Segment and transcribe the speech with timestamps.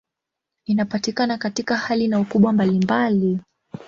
[0.65, 3.39] Inapatikana katika hali na ukubwa mbalimbali.